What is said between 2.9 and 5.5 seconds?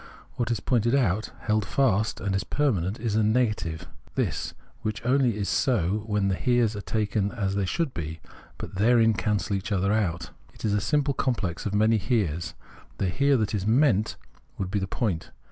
is a negative This, which only is